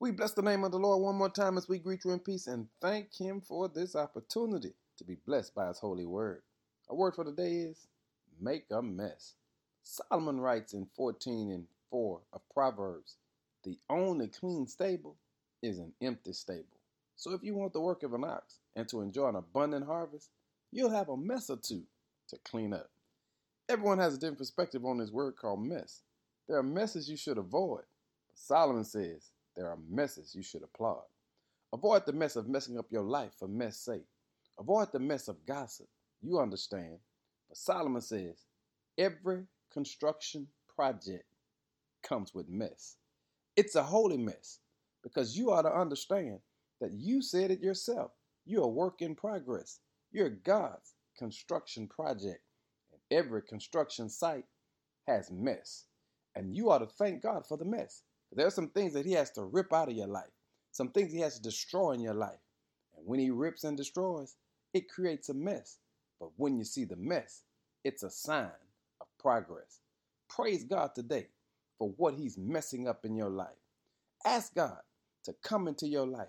We 0.00 0.12
bless 0.12 0.30
the 0.30 0.42
name 0.42 0.62
of 0.62 0.70
the 0.70 0.78
Lord 0.78 1.02
one 1.02 1.16
more 1.16 1.28
time 1.28 1.58
as 1.58 1.68
we 1.68 1.80
greet 1.80 2.04
you 2.04 2.12
in 2.12 2.20
peace 2.20 2.46
and 2.46 2.68
thank 2.80 3.18
Him 3.18 3.40
for 3.40 3.68
this 3.68 3.96
opportunity 3.96 4.72
to 4.96 5.04
be 5.04 5.16
blessed 5.26 5.56
by 5.56 5.66
His 5.66 5.80
holy 5.80 6.06
word. 6.06 6.42
Our 6.88 6.94
word 6.94 7.16
for 7.16 7.24
the 7.24 7.32
day 7.32 7.54
is 7.62 7.88
make 8.40 8.66
a 8.70 8.80
mess. 8.80 9.34
Solomon 9.82 10.38
writes 10.38 10.72
in 10.72 10.86
14 10.94 11.50
and 11.50 11.66
4 11.90 12.20
of 12.32 12.40
Proverbs 12.54 13.16
the 13.64 13.76
only 13.90 14.28
clean 14.28 14.68
stable 14.68 15.16
is 15.64 15.80
an 15.80 15.92
empty 16.00 16.32
stable. 16.32 16.78
So 17.16 17.32
if 17.32 17.42
you 17.42 17.56
want 17.56 17.72
the 17.72 17.80
work 17.80 18.04
of 18.04 18.14
an 18.14 18.22
ox 18.22 18.60
and 18.76 18.88
to 18.90 19.00
enjoy 19.00 19.30
an 19.30 19.34
abundant 19.34 19.84
harvest, 19.84 20.30
you'll 20.70 20.90
have 20.90 21.08
a 21.08 21.16
mess 21.16 21.50
or 21.50 21.56
two 21.56 21.82
to 22.28 22.38
clean 22.44 22.72
up. 22.72 22.88
Everyone 23.68 23.98
has 23.98 24.14
a 24.14 24.18
different 24.18 24.38
perspective 24.38 24.84
on 24.84 24.98
this 24.98 25.10
word 25.10 25.34
called 25.34 25.66
mess. 25.66 26.02
There 26.46 26.56
are 26.56 26.62
messes 26.62 27.10
you 27.10 27.16
should 27.16 27.36
avoid. 27.36 27.82
Solomon 28.36 28.84
says 28.84 29.32
there 29.58 29.68
are 29.68 29.78
messes 29.90 30.36
you 30.36 30.42
should 30.42 30.62
applaud. 30.62 31.02
Avoid 31.72 32.06
the 32.06 32.12
mess 32.12 32.36
of 32.36 32.48
messing 32.48 32.78
up 32.78 32.86
your 32.90 33.02
life 33.02 33.32
for 33.36 33.48
mess 33.48 33.76
sake. 33.76 34.06
Avoid 34.58 34.92
the 34.92 35.00
mess 35.00 35.26
of 35.26 35.44
gossip. 35.46 35.88
You 36.22 36.38
understand. 36.38 36.98
But 37.48 37.58
Solomon 37.58 38.00
says 38.00 38.46
every 38.96 39.42
construction 39.72 40.46
project 40.74 41.24
comes 42.04 42.32
with 42.32 42.48
mess. 42.48 42.98
It's 43.56 43.74
a 43.74 43.82
holy 43.82 44.16
mess 44.16 44.60
because 45.02 45.36
you 45.36 45.50
ought 45.50 45.62
to 45.62 45.76
understand 45.76 46.38
that 46.80 46.92
you 46.92 47.20
said 47.20 47.50
it 47.50 47.60
yourself. 47.60 48.12
You're 48.46 48.64
a 48.64 48.68
work 48.68 49.02
in 49.02 49.16
progress. 49.16 49.80
You're 50.12 50.30
God's 50.30 50.94
construction 51.18 51.88
project. 51.88 52.42
And 52.92 53.00
every 53.10 53.42
construction 53.42 54.08
site 54.08 54.44
has 55.08 55.32
mess. 55.32 55.86
And 56.36 56.56
you 56.56 56.70
ought 56.70 56.78
to 56.78 56.86
thank 56.86 57.22
God 57.22 57.44
for 57.44 57.56
the 57.56 57.64
mess. 57.64 58.02
There 58.32 58.46
are 58.46 58.50
some 58.50 58.68
things 58.68 58.92
that 58.92 59.06
He 59.06 59.12
has 59.12 59.30
to 59.32 59.44
rip 59.44 59.72
out 59.72 59.88
of 59.88 59.96
your 59.96 60.06
life, 60.06 60.30
some 60.72 60.90
things 60.90 61.12
He 61.12 61.20
has 61.20 61.36
to 61.36 61.42
destroy 61.42 61.92
in 61.92 62.00
your 62.00 62.14
life. 62.14 62.40
And 62.96 63.06
when 63.06 63.20
He 63.20 63.30
rips 63.30 63.64
and 63.64 63.76
destroys, 63.76 64.36
it 64.74 64.88
creates 64.88 65.28
a 65.28 65.34
mess. 65.34 65.78
But 66.20 66.30
when 66.36 66.56
you 66.56 66.64
see 66.64 66.84
the 66.84 66.96
mess, 66.96 67.42
it's 67.84 68.02
a 68.02 68.10
sign 68.10 68.50
of 69.00 69.06
progress. 69.18 69.80
Praise 70.28 70.64
God 70.64 70.94
today 70.94 71.28
for 71.78 71.90
what 71.96 72.14
He's 72.14 72.36
messing 72.36 72.86
up 72.86 73.04
in 73.04 73.16
your 73.16 73.30
life. 73.30 73.48
Ask 74.24 74.54
God 74.54 74.80
to 75.24 75.34
come 75.42 75.68
into 75.68 75.88
your 75.88 76.06
life 76.06 76.28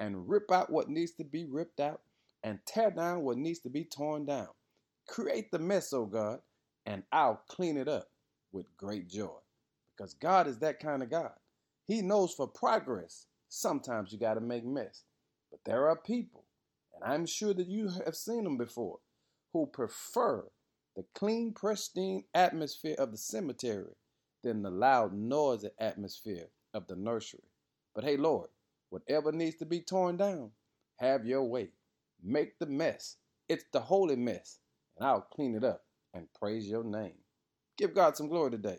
and 0.00 0.28
rip 0.28 0.50
out 0.50 0.70
what 0.70 0.88
needs 0.88 1.12
to 1.12 1.24
be 1.24 1.44
ripped 1.44 1.80
out 1.80 2.00
and 2.42 2.58
tear 2.66 2.90
down 2.90 3.22
what 3.22 3.36
needs 3.36 3.60
to 3.60 3.68
be 3.68 3.84
torn 3.84 4.24
down. 4.24 4.48
Create 5.06 5.50
the 5.50 5.58
mess, 5.58 5.92
oh 5.92 6.06
God, 6.06 6.40
and 6.86 7.02
I'll 7.12 7.42
clean 7.48 7.76
it 7.76 7.88
up 7.88 8.08
with 8.52 8.76
great 8.76 9.08
joy 9.08 9.36
because 9.96 10.14
God 10.14 10.46
is 10.46 10.58
that 10.58 10.80
kind 10.80 11.02
of 11.02 11.10
God. 11.10 11.32
He 11.86 12.02
knows 12.02 12.32
for 12.32 12.46
progress, 12.46 13.26
sometimes 13.48 14.12
you 14.12 14.18
got 14.18 14.34
to 14.34 14.40
make 14.40 14.64
mess. 14.64 15.04
But 15.50 15.60
there 15.64 15.88
are 15.88 15.96
people, 15.96 16.44
and 16.94 17.04
I'm 17.12 17.26
sure 17.26 17.54
that 17.54 17.68
you 17.68 17.90
have 18.04 18.16
seen 18.16 18.44
them 18.44 18.56
before, 18.56 18.98
who 19.52 19.66
prefer 19.66 20.44
the 20.96 21.04
clean, 21.14 21.52
pristine 21.52 22.24
atmosphere 22.34 22.96
of 22.98 23.10
the 23.10 23.18
cemetery 23.18 23.94
than 24.42 24.62
the 24.62 24.70
loud, 24.70 25.12
noisy 25.12 25.70
atmosphere 25.78 26.48
of 26.72 26.86
the 26.86 26.96
nursery. 26.96 27.44
But 27.94 28.04
hey, 28.04 28.16
Lord, 28.16 28.48
whatever 28.90 29.32
needs 29.32 29.56
to 29.56 29.66
be 29.66 29.80
torn 29.80 30.16
down, 30.16 30.50
have 30.96 31.26
your 31.26 31.44
way. 31.44 31.70
Make 32.22 32.58
the 32.58 32.66
mess. 32.66 33.16
It's 33.48 33.64
the 33.72 33.80
holy 33.80 34.16
mess, 34.16 34.58
and 34.96 35.06
I'll 35.06 35.20
clean 35.20 35.54
it 35.54 35.64
up 35.64 35.84
and 36.14 36.26
praise 36.38 36.68
your 36.68 36.84
name. 36.84 37.14
Give 37.76 37.94
God 37.94 38.16
some 38.16 38.28
glory 38.28 38.52
today. 38.52 38.78